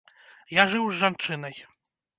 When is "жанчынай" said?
1.05-1.55